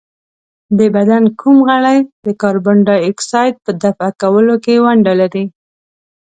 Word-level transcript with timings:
د 0.77 0.79
بدن 0.95 1.23
کوم 1.39 1.57
غړی 1.69 1.97
د 2.25 2.27
کاربن 2.41 2.77
ډای 2.87 2.99
اکساید 3.09 3.55
په 3.65 3.71
دفع 3.83 4.09
کولو 4.21 4.55
کې 4.63 4.83
ونډه 4.85 5.13
لري؟ 5.21 5.45